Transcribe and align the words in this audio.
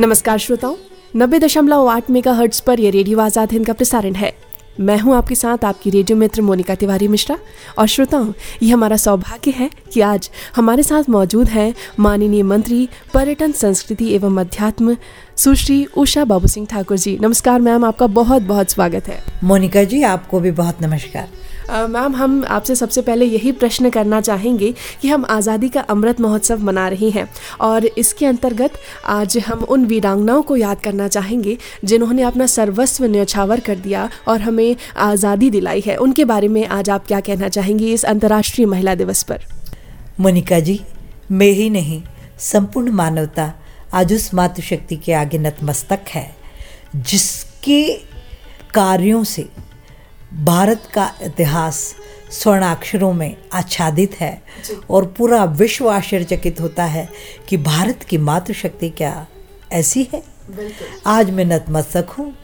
नमस्कार 0.00 0.38
श्रोताओं, 0.38 0.74
नब्बे 1.16 1.38
दशमलव 1.38 1.86
आठ 1.86 2.08
मेगा 2.10 2.32
हर्ट्स 2.32 2.60
पर 2.60 2.80
यह 2.80 2.90
रेडियो 2.90 3.18
आज़ाद 3.20 3.52
हिंद 3.52 3.66
का 3.66 3.72
प्रसारण 3.72 4.14
है। 4.14 4.32
मैं 4.80 4.96
हूँ 4.98 5.14
आपके 5.14 5.34
साथ 5.34 5.64
आपकी 5.64 5.90
रेडियो 5.90 6.16
मित्र 6.18 6.42
मोनिका 6.42 6.74
तिवारी 6.74 7.08
मिश्रा। 7.08 7.36
और 7.78 7.86
श्रोताओं 7.86 8.32
ये 8.62 8.70
हमारा 8.70 8.96
सौभाग्य 8.96 9.50
है 9.50 9.68
कि 9.92 10.00
आज 10.00 10.30
हमारे 10.56 10.82
साथ 10.82 11.10
मौजूद 11.10 11.48
हैं 11.48 11.74
माननीय 11.98 12.42
मंत्री, 12.42 12.88
पर्यटन, 13.14 13.52
संस्कृति 13.52 14.08
एवं 14.14 14.40
अध्यात्म 14.40 14.96
सुश्री 15.36 15.84
उषा 15.96 16.24
बाबू 16.24 16.46
सिंह 16.46 16.66
ठाकुर 16.66 16.96
जी। 16.96 17.16
नमस्कार 17.22 17.60
मैम, 17.60 17.84
आपका 17.84 18.06
बहुत 18.06 18.42
बहुत 18.42 18.70
स्वागत 18.70 19.08
है। 19.08 19.22
मोनिका 19.44 19.84
जी, 19.84 20.02
आपको 20.04 20.40
भी 20.40 20.50
बहुत 20.52 20.82
नमस्कार। 20.82 21.28
मैम, 21.70 22.14
हम 22.16 22.44
आपसे 22.48 22.74
सबसे 22.74 23.02
पहले 23.02 23.24
यही 23.24 23.52
प्रश्न 23.54 23.90
करना 23.90 24.20
चाहेंगे 24.20 24.72
कि 25.02 25.08
हम 25.08 25.24
आज़ादी 25.30 25.68
का 25.68 25.80
अमृत 25.90 26.20
महोत्सव 26.20 26.62
मना 26.62 26.86
रहे 26.88 27.10
हैं 27.10 27.28
और 27.60 27.86
इसके 27.86 28.26
अंतर्गत 28.26 28.78
आज 29.08 29.36
हम 29.46 29.62
उन 29.64 29.84
वीरांगनाओं 29.86 30.42
को 30.42 30.56
याद 30.56 30.80
करना 30.80 31.08
चाहेंगे 31.08 31.56
जिन्होंने 31.84 32.22
अपना 32.22 32.46
सर्वस्व 32.48 33.04
न्यौछावर 33.06 33.60
कर 33.60 33.78
दिया 33.78 34.08
और 34.28 34.40
हमें 34.40 34.76
आज़ादी 34.98 35.50
दिलाई 35.50 35.80
है। 35.80 35.96
उनके 35.98 36.24
बारे 36.24 36.48
में 36.48 36.66
आज 36.68 36.90
आप 36.90 37.06
क्या 37.06 37.20
कहना 37.20 37.48
चाहेंगी 37.48 37.92
इस 37.92 38.04
अंतर्राष्ट्रीय 38.04 38.66
महिला 38.66 38.94
दिवस 38.94 39.22
पर? 39.22 39.44
मोनिका 40.20 40.60
जी, 40.60 40.80
मैं 41.30 41.50
ही 41.52 41.70
नहीं, 41.70 42.02
संपूर्ण 42.40 42.90
मानवता 42.92 43.52
आज 43.94 44.12
उस 44.12 44.32
मातृशक्ति 44.34 44.96
के 44.96 45.12
आगे 45.12 45.38
नतमस्तक 45.38 46.08
है, 46.08 46.30
जिसके 46.96 47.82
कार्यों 48.74 49.22
से 49.24 49.48
भारत 50.34 50.82
का 50.94 51.12
इतिहास 51.22 51.94
स्वर्णाक्षरों 52.30 53.12
में 53.12 53.36
आच्छादित 53.52 54.20
है 54.20 54.42
और 54.90 55.06
पूरा 55.06 55.44
विश्व 55.44 55.88
आश्चर्यचकित 55.90 56.60
होता 56.60 56.84
है 56.84 57.08
कि 57.48 57.56
भारत 57.56 58.02
की 58.02 58.18
मातृशक्ति 58.18 58.90
क्या 58.90 59.26
ऐसी 59.72 60.08
है। 60.12 60.22
आज 61.06 61.30
मैं 61.30 61.44
नतमस्तक 61.44 62.10
हूँ। 62.10 62.34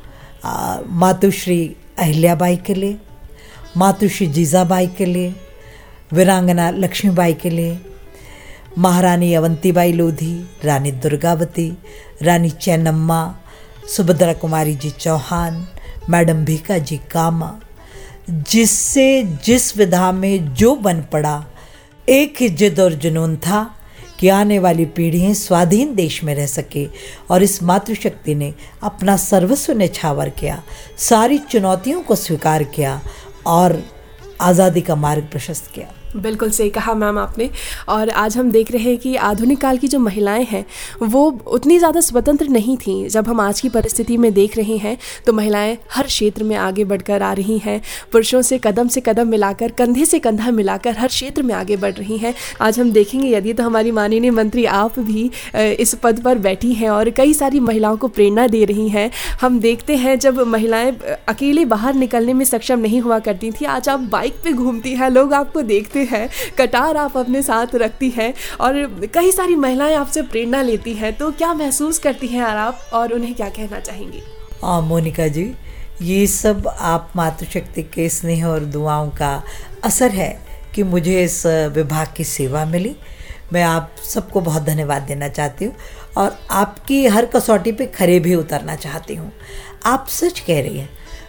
मातुश्री 0.88 1.76
अहिल्याबाई 1.98 2.56
के 2.56 2.74
लिए 2.74 2.98
मातुश्री 3.76 4.26
जीजाबाई 4.26 4.86
के 4.86 5.04
लिए 5.04 5.34
वीरांगना 6.12 6.70
लक्ष्मीबाई 6.70 7.34
के 7.34 7.50
लिए 7.50 7.80
महारानी 8.78 9.34
अवंतीबाई 9.34 9.92
लोधी 9.92 10.34
रानी 10.64 10.92
दुर्गावती 10.92 11.78
रानी 12.22 12.50
चैनम्मा 12.50 13.20
सुभद्रा 13.96 14.32
कुमारी 14.32 14.74
जी 14.74 14.90
चौहान 14.90 15.66
मैडम 16.10 16.44
भीका 16.44 16.78
जी 16.78 16.96
कामा 16.96 17.60
जिससे 18.30 19.22
जिस 19.44 19.76
विधा 19.76 20.10
में 20.12 20.54
जो 20.54 20.74
बन 20.76 21.02
पड़ा, 21.12 21.44
एक 22.08 22.36
ही 22.40 22.48
जिद 22.48 22.80
और 22.80 22.92
जुनून 22.92 23.36
था 23.36 23.70
कि 24.20 24.28
आने 24.28 24.58
वाली 24.58 24.84
पीढ़ियाँ 24.86 25.32
स्वाधीन 25.34 25.94
देश 25.94 26.22
में 26.24 26.34
रह 26.34 26.46
सके 26.46 26.86
और 27.30 27.42
इस 27.42 27.62
मातृशक्ति 27.62 28.34
ने 28.34 28.52
अपना 28.82 29.16
सर्वस्व 29.16 29.72
निछावर 29.72 30.28
किया, 30.28 30.62
सारी 30.98 31.38
चुनौतियों 31.38 32.02
को 32.02 32.14
स्वीकार 32.14 32.64
किया 32.64 33.00
और 33.46 33.82
आज़ादी 34.40 34.80
का 34.80 34.94
मार्ग 34.96 35.28
प्रशस्त 35.32 35.70
किया। 35.74 35.92
बिल्कुल 36.16 36.50
सही 36.50 36.70
कहा 36.70 36.94
मैम 36.94 37.18
आपने। 37.18 37.48
और 37.88 38.10
आज 38.10 38.36
हम 38.36 38.50
देख 38.50 38.70
रहे 38.72 38.82
हैं 38.82 38.98
कि 38.98 39.14
आधुनिक 39.16 39.60
काल 39.60 39.78
की 39.78 39.88
जो 39.88 39.98
महिलाएँ 39.98 40.44
हैं, 40.44 40.64
वो 41.02 41.24
उतनी 41.48 41.78
ज़्यादा 41.78 42.00
स्वतंत्र 42.00 42.48
नहीं 42.48 42.76
थीं। 42.76 43.08
जब 43.08 43.28
हम 43.28 43.40
आज 43.40 43.60
की 43.60 43.68
परिस्थिति 43.68 44.16
में 44.16 44.32
देख 44.34 44.56
रहे 44.56 44.76
हैं 44.76 44.96
तो 45.26 45.32
महिलाएँ 45.32 45.76
हर 45.92 46.06
क्षेत्र 46.06 46.44
में 46.44 46.54
आगे 46.56 46.84
बढ़कर 46.84 47.22
आ 47.22 47.32
रही 47.32 47.58
हैं। 47.58 47.80
पुरुषों 48.12 48.42
से 48.42 48.58
कदम 48.58 48.88
से 48.88 49.00
कदम 49.00 49.28
मिलाकर, 49.28 49.70
कंधे 49.70 50.04
से 50.04 50.18
कंधा 50.18 50.50
मिलाकर 50.50 50.96
हर 50.98 51.08
क्षेत्र 51.08 51.42
में 51.42 51.54
आगे 51.54 51.76
बढ़ 51.76 51.94
रही 51.94 52.18
हैं। 52.18 52.34
आज 52.60 52.78
हम 52.80 52.90
देखेंगे, 52.92 53.28
यदि 53.28 53.52
तो 53.52 53.62
हमारी 53.62 53.90
माननीय 53.90 54.30
मंत्री 54.30 54.64
आप 54.66 54.98
भी 55.00 55.30
इस 55.56 55.94
पद 56.02 56.20
पर 56.22 56.38
बैठी 56.38 56.72
हैं 56.72 56.88
और 56.90 57.10
कई 57.10 57.34
सारी 57.34 57.60
महिलाओं 57.60 57.96
को 57.96 58.08
प्रेरणा 58.08 58.46
दे 58.46 58.64
रही 58.64 58.88
हैं। 58.88 59.10
हम 59.40 59.60
देखते 59.60 59.96
हैं, 59.96 60.18
जब 60.18 60.40
महिलाएँ 60.46 60.92
अकेले 61.28 61.64
बाहर 61.66 61.94
निकलने 61.96 62.32
में 62.32 62.44
सक्षम 62.44 62.78
नहीं 62.78 63.00
हुआ 63.00 63.18
करती 63.20 63.50
थी, 63.50 63.64
आज 63.66 63.88
आप 63.88 64.00
बाइक 64.10 64.34
पर 64.36 64.52
घूमती 64.52 64.92
हैं। 64.92 65.10
लोग 65.10 65.32
आपको 65.34 65.62
देखते 65.64 65.95
है, 66.04 66.28
कटार 66.58 66.96
आप 66.96 67.16
अपने 67.16 67.42
साथ 67.42 67.74
रखती 67.74 68.10
हैं 68.10 68.32
और 68.60 68.84
कई 69.14 69.32
सारी 69.32 69.56
महिलाएँ 69.56 69.94
आपसे 69.94 70.22
प्रेरणा 70.22 70.62
लेती 70.62 70.94
हैं। 70.94 71.12
तो 71.12 71.30
क्या 71.32 71.52
महसूस 71.54 71.98
करती 71.98 72.26
हैं 72.26 72.42
आप 72.42 72.90
और 72.92 73.12
उन्हें 73.12 73.34
क्या 73.34 73.48
कहना 73.48 73.80
चाहेंगी? 73.80 74.22
हाँ 74.62 74.80
मोनिका 74.82 75.28
जी, 75.28 75.52
ये 76.02 76.26
सब 76.26 76.68
आप 76.68 77.12
मातृशक्ति 77.16 77.82
के 77.84 78.08
स्नेह 78.08 78.46
और 78.46 78.64
दुआओं 78.66 79.10
का 79.10 79.42
असर 79.84 80.10
है 80.10 80.30
कि 80.74 80.82
मुझे 80.82 81.22
इस 81.24 81.44
विभाग 81.46 82.12
की 82.16 82.24
सेवा 82.24 82.64
मिली। 82.64 82.94
मैं 83.52 83.62
आप 83.62 83.94
सबको 84.04 84.40
बहुत 84.40 84.62
धन्यवाद 84.62 85.02
देना 85.02 85.28
चाहती 85.28 85.64
हूँ 85.64 85.74
और 86.16 86.38
आपकी 86.50 87.06
हर 87.06 87.26
कसौटी 87.26 87.72
पे 87.72 87.86
खरे 87.86 88.18
भी 88.20 88.34
उतरना 88.34 88.74
चाहती 88.76 89.14
हूँ। 89.14 89.32
आप 89.86 90.06
सच 90.08 90.40
कह 90.40 90.60
रही 90.60 90.78
हैं 90.78 90.88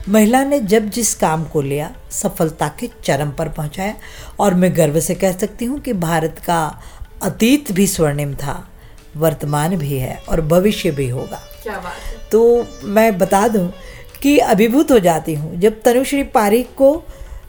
महिला 0.10 0.44
ने 0.44 0.60
जब 0.60 0.90
जिस 0.90 1.14
काम 1.16 1.44
को 1.44 1.62
लिया 1.62 1.92
सफलता 2.12 2.68
के 2.80 2.90
चरम 3.04 3.32
पर 3.32 3.50
पहुँचाया। 3.50 3.96
और 4.40 4.54
मैं 4.54 4.76
गर्व 4.78 5.00
से 5.00 5.16
कह 5.16 5.32
सकती 5.32 5.66
हूँ 5.66 5.80
कि 5.80 5.94
भारत 5.94 6.40
का 6.46 6.60
अतीत 7.24 7.72
भी 7.72 7.88
स्वर्णिम 7.88 8.34
था 8.36 8.56
वर्तमान 9.16 9.76
भी 9.76 9.98
है 9.98 10.16
और 10.30 10.42
भविष्य 10.42 10.92
भी 10.92 11.08
होगा। 11.10 11.42
क्या 11.64 11.78
बात 11.80 12.04
है? 12.04 12.16
तो 12.32 12.68
मैं 12.84 13.18
बता 13.18 13.48
दूँ 13.48 13.72
कि 14.22 14.38
अभिभूत 14.38 14.92
हो 14.92 15.00
जाती 15.00 15.34
हूँ 15.34 15.56
जब 15.60 15.82
तनुश्री 15.82 16.24
पारिक 16.24 16.74
को 16.76 17.04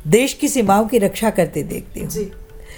देश 0.06 0.34
की 0.34 0.48
सीमाओं 0.48 0.86
की 0.86 0.98
रक्षा 0.98 1.30
करते 1.30 1.62
देखती 1.62 2.00
हूँ। 2.00 2.30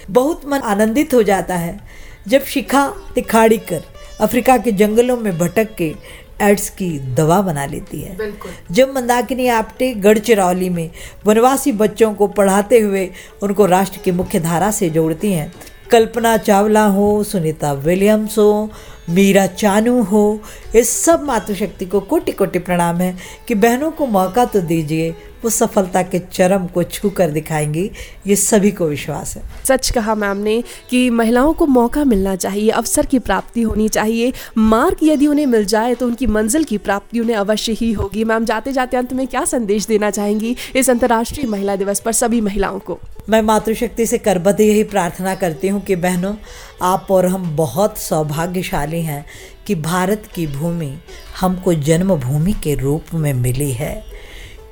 बहुत 0.09 0.45
मन 0.45 0.59
आनंदित 0.59 1.13
हो 1.13 1.23
जाता 1.23 1.55
है 1.55 1.79
जब 2.27 2.43
शिखा 2.43 2.87
तिखाड़ी 3.15 3.57
कर 3.57 3.83
अफ्रीका 4.21 4.57
के 4.57 4.71
जंगलों 4.71 5.17
में 5.17 5.37
भटक 5.37 5.75
के 5.75 5.93
एड्स 6.41 6.69
की 6.69 6.89
दवा 7.15 7.41
बना 7.41 7.65
लेती 7.65 8.01
है। 8.01 8.31
जब 8.71 8.93
मंदाकिनी 8.95 9.47
आपटे 9.49 9.93
गढ़चिरौली 9.97 10.69
में 10.69 10.89
वनवासी 11.25 11.71
बच्चों 11.73 12.13
को 12.13 12.27
पढ़ाते 12.29 12.79
हुए 12.79 13.09
उनको 13.43 13.65
राष्ट्र 13.65 13.99
की 14.03 14.11
मुख्य 14.11 14.39
धारा 14.39 14.71
से 14.71 14.89
जोड़ती 14.89 15.33
हैं 15.33 15.51
कल्पना 15.91 16.35
चावला 16.37 16.85
हो 16.87 17.23
सुनीता 17.23 17.71
विलियम्स 17.73 18.37
हो 18.37 18.69
मीरा 19.09 19.45
चानू 19.47 20.01
हो 20.03 20.41
इस 20.75 20.89
सब 20.89 21.23
मातृशक्ति 21.23 21.85
को 21.85 21.99
कोटि 21.99 22.31
कोटि 22.31 22.59
प्रणाम 22.59 22.97
है 22.97 23.17
कि 23.47 23.55
बहनों 23.55 23.91
को 23.91 24.05
मौका 24.07 24.45
तो 24.45 24.61
दीजिए 24.61 25.09
वो 25.43 25.49
सफलता 25.49 26.01
के 26.01 26.19
चरम 26.19 26.65
को 26.67 26.83
छू 26.83 27.09
कर 27.09 27.29
दिखाएँगी 27.29 27.91
ये 28.27 28.35
सभी 28.35 28.71
को 28.71 28.85
विश्वास 28.85 29.35
है। 29.37 29.43
सच 29.65 29.89
कहा 29.89 30.15
मैम 30.15 30.37
ने 30.37 30.63
कि 30.89 31.09
महिलाओं 31.09 31.53
को 31.53 31.65
मौका 31.67 32.03
मिलना 32.03 32.35
चाहिए 32.35 32.69
अवसर 32.69 33.05
की 33.05 33.19
प्राप्ति 33.19 33.61
होनी 33.61 33.87
चाहिए 33.89 34.33
मार्ग 34.57 34.97
यदि 35.03 35.27
उन्हें 35.27 35.45
मिल 35.45 35.65
जाए 35.65 35.95
तो 35.95 36.07
उनकी 36.07 36.27
मंजिल 36.27 36.63
की 36.63 36.77
प्राप्ति 36.77 37.19
उन्हें 37.19 37.35
अवश्य 37.35 37.71
ही 37.71 37.91
होगी। 37.91 38.23
मैम 38.23 38.45
जाते 38.45 38.73
जाते 38.73 38.97
अंत 38.97 39.13
में 39.13 39.27
क्या 39.27 39.45
संदेश 39.45 39.85
देना 39.85 40.09
चाहेंगी 40.09 40.55
इस 40.75 40.89
अंतर्राष्ट्रीय 40.89 41.47
महिला 41.47 41.75
दिवस 41.75 41.99
पर 41.99 42.11
सभी 42.11 42.41
महिलाओं 42.41 42.79
को? 42.79 42.99
मैं 43.29 43.41
मातृशक्ति 43.41 44.05
से 44.05 44.17
करबद्ध 44.17 44.59
यही 44.61 44.83
प्रार्थना 44.83 45.35
करती 45.35 45.67
हूँ 45.67 45.81
कि 45.81 45.95
बहनों 45.95 46.33
आप 46.81 47.07
और 47.11 47.25
हम 47.25 47.55
बहुत 47.55 47.97
सौभाग्यशाली 47.97 49.01
हैं 49.01 49.25
कि 49.67 49.75
भारत 49.75 50.23
की 50.35 50.47
भूमि 50.47 50.97
हमको 51.39 51.73
जन्मभूमि 51.73 52.53
के 52.53 52.75
रूप 52.75 53.05
में 53.13 53.33
मिली 53.33 53.71
है। 53.71 54.05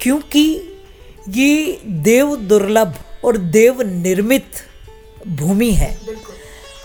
क्योंकि 0.02 0.62
ये 1.30 1.82
देव 1.86 2.36
दुर्लभ 2.36 2.94
और 3.26 3.38
देव 3.38 3.82
निर्मित 3.82 4.46
भूमि 5.28 5.72
है। 5.72 5.98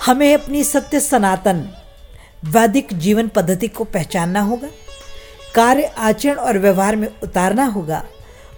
हमें 0.07 0.35
अपनी 0.35 0.65
सत्य 0.65 1.01
सनातन, 1.01 1.69
वैदिक 2.45 2.89
जीवन 2.93 3.29
पद्धति 3.29 3.69
को 3.69 3.85
पहचानना 3.85 4.41
होगा, 4.41 4.69
कार्य 5.55 5.83
आचरण 5.83 6.35
और 6.35 6.59
व्यवहार 6.59 6.97
में 6.97 7.09
उतारना 7.23 7.65
होगा, 7.65 8.05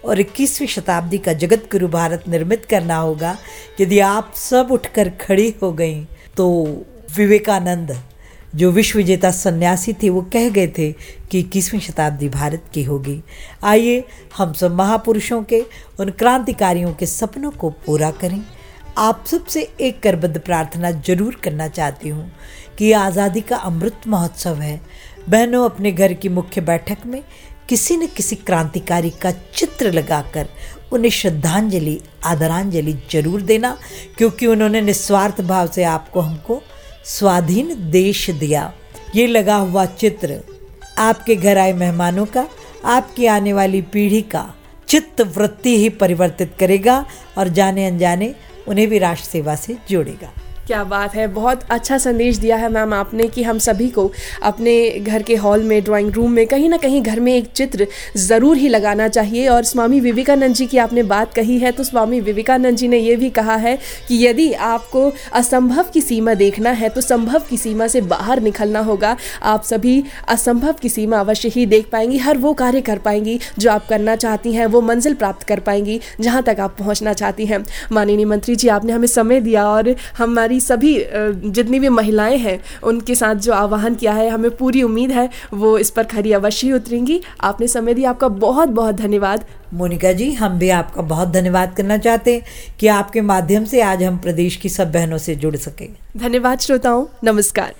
और 0.05 0.19
21वीं 0.19 0.67
शताब्दी 0.67 1.17
का 1.17 1.33
जगत 1.33 1.69
गुरु 1.71 1.87
भारत 1.87 2.23
निर्मित 2.27 2.65
करना 2.65 2.97
होगा। 2.97 3.37
यदि 3.81 3.99
आप 3.99 4.33
सब 4.35 4.67
उठकर 4.71 5.09
खड़ी 5.09 5.55
हो 5.63 5.73
गई 5.73 6.07
तो 6.37 6.49
विवेकानंद, 7.15 7.95
जो 8.55 8.71
विश्व 8.71 8.97
विजेता 8.97 9.31
सन्यासी 9.31 9.93
थे, 9.93 10.09
वो 10.09 10.21
कह 10.33 10.49
गए 10.49 10.67
थे 10.67 10.91
कि 11.31 11.39
इक्कीसवीं 11.39 11.79
शताब्दी 11.79 12.29
भारत 12.29 12.63
की 12.73 12.83
होगी। 12.83 13.21
आइए 13.63 14.03
हम 14.37 14.53
सब 14.53 14.75
महापुरुषों 14.75 15.41
के, 15.43 15.63
उन 15.99 16.09
क्रांतिकारियों 16.09 16.93
के 16.93 17.05
सपनों 17.05 17.51
को 17.51 17.69
पूरा 17.85 18.11
करें। 18.11 18.41
आप 18.97 19.25
सबसे 19.27 19.61
एक 19.81 19.99
करबद्ध 19.99 20.39
प्रार्थना 20.39 20.91
ज़रूर 20.91 21.35
करना 21.43 21.67
चाहती 21.67 22.09
हूँ 22.09 22.31
कि 22.77 22.91
आज़ादी 22.91 23.41
का 23.41 23.57
अमृत 23.57 24.07
महोत्सव 24.07 24.55
है। 24.55 24.79
बहनों, 25.29 25.63
अपने 25.65 25.91
घर 25.91 26.13
की 26.13 26.29
मुख्य 26.29 26.61
बैठक 26.61 27.05
में 27.05 27.21
किसी 27.69 27.95
न 27.97 28.07
किसी 28.07 28.35
क्रांतिकारी 28.37 29.09
का 29.21 29.31
चित्र 29.55 29.91
लगाकर 29.91 30.47
उन्हें 30.91 31.09
श्रद्धांजलि, 31.11 31.99
आदरांजलि 32.25 32.93
ज़रूर 33.11 33.41
देना, 33.41 33.77
क्योंकि 34.17 34.47
उन्होंने 34.47 34.81
निस्वार्थ 34.81 35.41
भाव 35.41 35.67
से 35.67 35.83
आपको 35.85 36.19
हमको 36.19 36.61
स्वाधीन 37.07 37.75
देश 37.91 38.29
दिया। 38.31 38.71
ये 39.15 39.27
लगा 39.27 39.55
हुआ 39.55 39.85
चित्र 39.85 40.39
आपके 40.97 41.35
घर 41.35 41.57
आए 41.57 41.73
मेहमानों 41.73 42.25
का, 42.25 42.47
आपकी 42.85 43.25
आने 43.25 43.53
वाली 43.53 43.81
पीढ़ी 43.83 44.21
का 44.23 44.53
चित्त 44.89 45.21
वृत्ति 45.35 45.77
ही 45.77 45.89
परिवर्तित 45.91 46.53
करेगा 46.59 47.05
और 47.37 47.47
जाने 47.49 47.85
अनजाने 47.87 48.33
उन्हें 48.67 48.87
भी 48.89 48.99
राष्ट्र 48.99 49.29
सेवा 49.29 49.55
से 49.55 49.77
जोड़ेगा। 49.89 50.31
क्या 50.67 50.83
बात 50.83 51.13
है, 51.15 51.25
बहुत 51.27 51.61
अच्छा 51.71 51.97
संदेश 51.97 52.37
दिया 52.37 52.55
है 52.57 52.69
मैम 52.69 52.93
आपने 52.93 53.27
कि 53.27 53.43
हम 53.43 53.57
सभी 53.59 53.87
को 53.89 54.09
अपने 54.43 54.73
घर 54.91 55.23
के 55.23 55.35
हॉल 55.35 55.61
में, 55.63 55.83
ड्राइंग 55.83 56.11
रूम 56.13 56.31
में, 56.31 56.45
कहीं 56.47 56.69
ना 56.69 56.77
कहीं 56.77 57.01
घर 57.01 57.19
में 57.19 57.33
एक 57.35 57.45
चित्र 57.51 57.87
ज़रूर 58.17 58.57
ही 58.57 58.67
लगाना 58.69 59.07
चाहिए। 59.07 59.47
और 59.47 59.63
स्वामी 59.63 59.99
विवेकानंद 59.99 60.55
जी 60.55 60.65
की 60.67 60.77
आपने 60.77 61.03
बात 61.03 61.33
कही 61.33 61.57
है 61.59 61.71
तो 61.71 61.83
स्वामी 61.83 62.19
विवेकानंद 62.21 62.77
जी 62.77 62.87
ने 62.87 62.97
ये 62.97 63.15
भी 63.15 63.29
कहा 63.29 63.55
है 63.57 63.77
कि 64.07 64.17
यदि 64.25 64.51
आपको 64.53 65.11
असंभव 65.33 65.85
की 65.93 66.01
सीमा 66.01 66.33
देखना 66.33 66.69
है 66.71 66.89
तो 66.89 67.01
संभव 67.01 67.43
की 67.49 67.57
सीमा 67.57 67.87
से 67.87 68.01
बाहर 68.07 68.41
निकलना 68.41 68.79
होगा। 68.81 69.15
आप 69.43 69.63
सभी 69.63 70.03
असंभव 70.29 70.73
की 70.73 70.89
सीमा 70.89 71.19
अवश्य 71.19 71.49
ही 71.49 71.65
देख 71.67 71.89
पाएँगी, 71.91 72.17
हर 72.17 72.37
वो 72.37 72.53
कार्य 72.55 72.81
कर 72.81 72.97
पाएँगी 72.99 73.39
जो 73.59 73.71
आप 73.71 73.87
करना 73.87 74.15
चाहती 74.17 74.53
हैं, 74.53 74.65
वो 74.65 74.81
मंजिल 74.81 75.13
प्राप्त 75.15 75.47
कर 75.47 75.59
पाएँगी, 75.61 75.99
जहाँ 76.19 76.43
तक 76.43 76.59
आप 76.59 76.75
पहुँचना 76.79 77.13
चाहती 77.13 77.45
हैं। 77.45 77.63
माननीय 77.91 78.25
मंत्री 78.25 78.55
जी, 78.55 78.67
आपने 78.69 78.93
हमें 78.93 79.07
समय 79.09 79.41
दिया 79.41 79.67
और 79.67 79.95
हमारी 80.17 80.56
हमारी 80.57 80.61
सभी 80.61 81.51
जितनी 81.51 81.79
भी 81.79 81.89
महिलाएँ 81.89 82.37
हैं 82.37 82.59
उनके 82.83 83.15
साथ 83.15 83.35
जो 83.35 83.53
आह्वान 83.53 83.95
किया 83.95 84.13
है 84.13 84.29
हमें 84.29 84.49
पूरी 84.57 84.83
उम्मीद 84.83 85.11
है 85.11 85.29
वो 85.53 85.77
इस 85.77 85.89
पर 85.91 86.03
खरी 86.05 86.31
अवश्य 86.33 86.71
उतरेंगी। 86.73 87.21
आपने 87.41 87.67
समय 87.67 87.93
दिया 87.93 88.09
आपका 88.09 88.27
बहुत 88.27 88.69
बहुत 88.69 88.95
धन्यवाद। 88.95 89.45
मोनिका 89.73 90.11
जी 90.11 90.31
हम 90.33 90.59
भी 90.59 90.69
आपका 90.69 91.01
बहुत 91.03 91.29
धन्यवाद 91.29 91.73
करना 91.77 91.97
चाहते 91.97 92.33
हैं 92.33 92.75
कि 92.79 92.87
आपके 92.89 93.21
माध्यम 93.21 93.65
से 93.65 93.81
आज 93.81 94.03
हम 94.03 94.17
प्रदेश 94.17 94.55
की 94.55 94.69
सब 94.69 94.91
बहनों 94.91 95.17
से 95.17 95.35
जुड़ 95.35 95.55
सके। 95.57 95.89
धन्यवाद 96.17 96.59
श्रोताओं 96.59 97.05
नमस्कार। 97.23 97.73